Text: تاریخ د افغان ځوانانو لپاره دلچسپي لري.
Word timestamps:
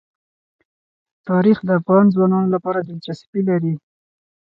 تاریخ 1.29 1.57
د 1.63 1.69
افغان 1.79 2.05
ځوانانو 2.13 2.53
لپاره 2.55 2.79
دلچسپي 2.89 3.41
لري. 3.49 3.73